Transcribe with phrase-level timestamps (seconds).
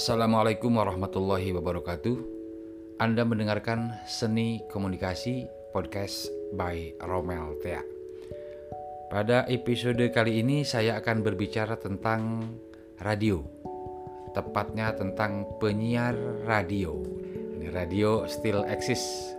[0.00, 2.16] Assalamualaikum warahmatullahi wabarakatuh.
[3.04, 5.44] Anda mendengarkan Seni Komunikasi
[5.76, 6.24] Podcast
[6.56, 7.84] by Romel Tea.
[9.12, 12.48] Pada episode kali ini saya akan berbicara tentang
[13.04, 13.44] radio.
[14.32, 16.16] Tepatnya tentang penyiar
[16.48, 16.96] radio.
[17.60, 19.36] Ini radio still exist.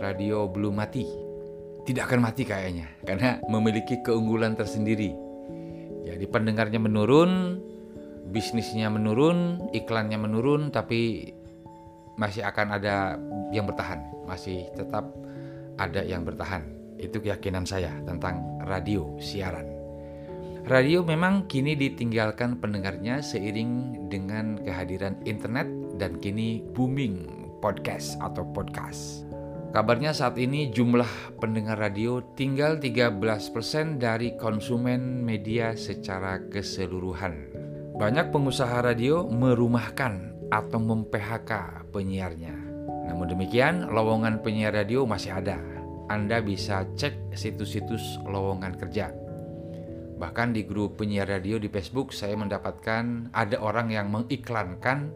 [0.00, 1.04] Radio belum mati.
[1.84, 5.12] Tidak akan mati kayaknya karena memiliki keunggulan tersendiri.
[6.08, 7.60] Jadi pendengarnya menurun,
[8.30, 11.32] bisnisnya menurun, iklannya menurun, tapi
[12.14, 13.16] masih akan ada
[13.50, 15.10] yang bertahan, masih tetap
[15.80, 16.62] ada yang bertahan.
[17.00, 19.66] Itu keyakinan saya tentang radio siaran.
[20.62, 25.66] Radio memang kini ditinggalkan pendengarnya seiring dengan kehadiran internet
[25.98, 27.26] dan kini booming
[27.58, 29.26] podcast atau podcast.
[29.72, 37.61] Kabarnya saat ini jumlah pendengar radio tinggal 13% dari konsumen media secara keseluruhan.
[37.92, 42.56] Banyak pengusaha radio merumahkan atau mem-PHK penyiarnya.
[43.08, 45.60] Namun demikian, lowongan penyiar radio masih ada.
[46.08, 49.12] Anda bisa cek situs-situs lowongan kerja.
[50.16, 55.12] Bahkan di grup penyiar radio di Facebook saya mendapatkan ada orang yang mengiklankan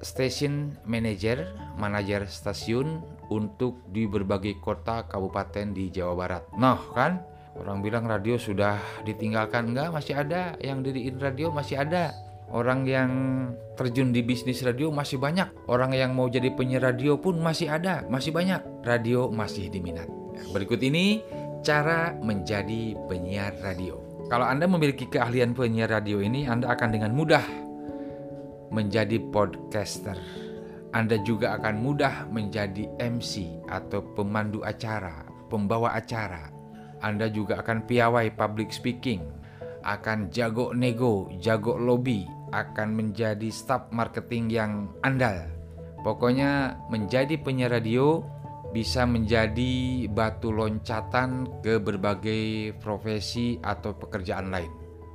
[0.00, 6.44] station manager, manajer stasiun untuk di berbagai kota kabupaten di Jawa Barat.
[6.56, 12.14] Nah kan, orang bilang radio sudah ditinggalkan enggak masih ada, yang diriin radio masih ada.
[12.54, 13.10] Orang yang
[13.74, 15.48] terjun di bisnis radio masih banyak.
[15.66, 18.62] Orang yang mau jadi penyiar radio pun masih ada, masih banyak.
[18.84, 20.06] Radio masih diminat.
[20.52, 21.24] Berikut ini
[21.64, 23.98] cara menjadi penyiar radio.
[24.28, 27.42] Kalau Anda memiliki keahlian penyiar radio ini, Anda akan dengan mudah
[28.70, 30.16] menjadi podcaster.
[30.94, 36.53] Anda juga akan mudah menjadi MC atau pemandu acara, pembawa acara.
[37.04, 39.20] Anda juga akan piawai public speaking,
[39.84, 42.24] akan jago nego, jago lobby,
[42.56, 45.44] akan menjadi staf marketing yang andal.
[46.00, 48.24] Pokoknya menjadi penyiar radio
[48.72, 54.72] bisa menjadi batu loncatan ke berbagai profesi atau pekerjaan lain.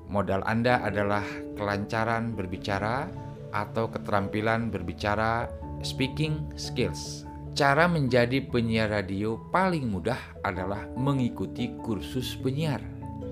[0.10, 1.22] Modal Anda adalah
[1.54, 3.06] kelancaran berbicara
[3.54, 5.50] atau keterampilan berbicara
[5.86, 7.29] speaking skills.
[7.60, 12.80] Cara menjadi penyiar radio paling mudah adalah mengikuti kursus penyiar.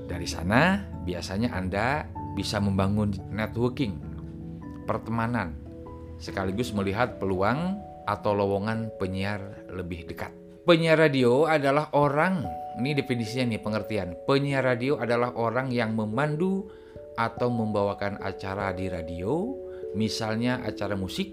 [0.04, 2.04] Dari sana, biasanya Anda
[2.36, 3.96] bisa membangun networking,
[4.84, 5.56] pertemanan,
[6.20, 10.36] sekaligus melihat peluang atau lowongan penyiar lebih dekat.
[10.68, 12.44] Penyiar radio adalah orang,
[12.84, 14.12] ini definisinya nih pengertian.
[14.28, 16.68] Penyiar radio adalah orang yang memandu
[17.16, 19.56] atau membawakan acara di radio,
[19.96, 21.32] misalnya acara musik,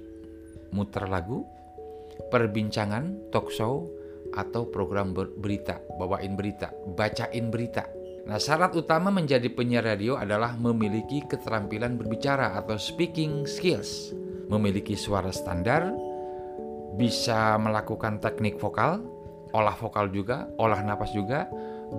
[0.71, 1.43] muter lagu,
[2.31, 3.89] perbincangan, talk show,
[4.35, 7.87] atau program berita, bawain berita, bacain berita.
[8.25, 14.17] Nah, syarat utama menjadi penyiar radio adalah memiliki keterampilan berbicara atau speaking skills,
[14.49, 15.93] memiliki suara standar,
[16.97, 19.05] bisa melakukan teknik vokal,
[19.53, 21.47] olah vokal juga, olah napas juga,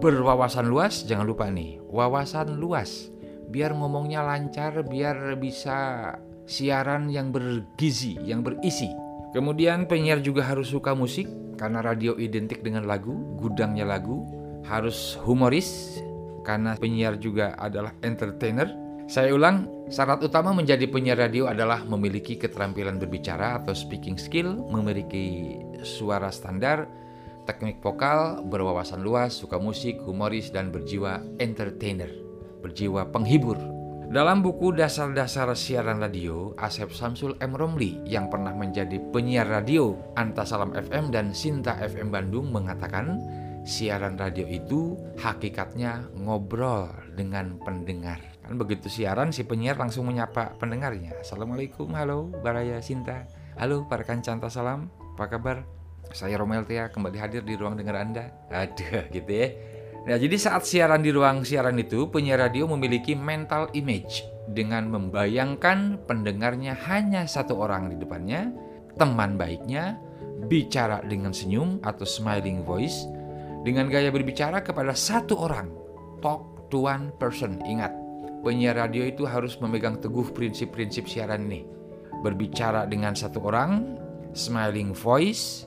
[0.01, 3.13] berwawasan luas, jangan lupa nih, wawasan luas.
[3.45, 6.09] Biar ngomongnya lancar, biar bisa
[6.49, 9.04] siaran yang bergizi, yang berisi.
[9.35, 11.27] Kemudian penyiar juga harus suka musik
[11.59, 14.23] karena radio identik dengan lagu, gudangnya lagu,
[14.63, 15.99] harus humoris
[16.47, 18.71] karena penyiar juga adalah entertainer.
[19.11, 25.59] Saya ulang, syarat utama menjadi penyiar radio adalah memiliki keterampilan berbicara atau speaking skill, memiliki
[25.83, 26.87] suara standar,
[27.43, 32.07] teknik vokal, berwawasan luas, suka musik, humoris, dan berjiwa entertainer,
[32.63, 33.74] berjiwa penghibur.
[34.05, 37.57] Dalam buku Dasar-Dasar Siaran Radio, Asep Samsul M.
[37.57, 43.17] Romli yang pernah menjadi penyiar radio Antasalam FM dan Sinta FM Bandung mengatakan,
[43.65, 48.21] siaran radio itu hakikatnya ngobrol dengan pendengar.
[48.45, 51.17] Kan begitu siaran si penyiar langsung menyapa pendengarnya.
[51.25, 53.25] Assalamualaikum, halo Baraya Sinta.
[53.57, 55.65] Halo para Kancanta Salam, apa kabar?
[56.13, 58.29] Saya Romel Tia kembali hadir di ruang dengar Anda.
[58.53, 59.74] Ada gitu ya.
[60.05, 64.21] Nah, jadi saat siaran di ruang siaran itu, penyiar radio memiliki mental image
[64.53, 68.53] dengan membayangkan pendengarnya hanya satu orang di depannya,
[69.01, 69.97] teman baiknya,
[70.45, 73.09] bicara dengan senyum atau smiling voice,
[73.65, 75.73] dengan gaya berbicara kepada satu orang.
[76.21, 77.57] Talk to one person.
[77.65, 77.89] Ingat,
[78.45, 81.65] penyiar radio itu harus memegang teguh prinsip-prinsip siaran ini.
[82.21, 83.97] Berbicara dengan satu orang,
[84.37, 85.65] smiling voice,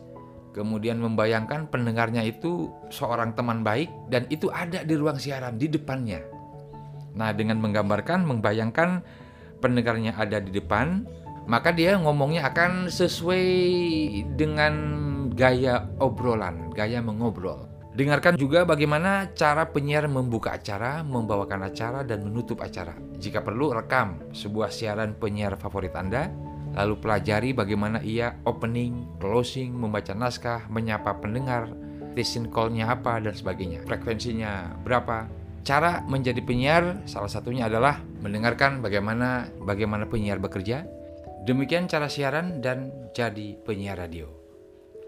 [0.59, 6.19] kemudian membayangkan pendengarnya itu seorang teman baik dan itu ada di ruang siaran di depannya.
[7.15, 9.07] Nah, dengan menggambarkan, membayangkan
[9.63, 11.07] pendengarnya ada di depan,
[11.47, 13.47] maka dia ngomongnya akan sesuai
[14.35, 14.75] dengan
[15.35, 17.71] gaya obrolan, gaya mengobrol.
[17.99, 22.95] Dengarkan juga bagaimana cara penyiar membuka acara, membawakan acara, dan menutup acara.
[23.19, 26.31] Jika perlu, rekam sebuah siaran penyiar favorit Anda,
[26.79, 31.75] lalu pelajari bagaimana ia opening, closing, membaca naskah, menyapa pendengar,
[32.15, 33.83] listen call-nya apa, dan sebagainya.
[33.83, 35.27] Frekuensinya berapa.
[35.67, 40.87] Cara menjadi penyiar salah satunya adalah mendengarkan bagaimana bagaimana penyiar bekerja.
[41.45, 44.31] Demikian cara siaran dan jadi penyiar radio.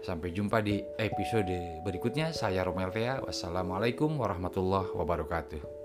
[0.03, 2.33] Sampai jumpa di episode berikutnya.
[2.35, 3.21] Saya Romel Thea.
[3.21, 5.80] Wassalamualaikum warahmatullahi wabarakatuh.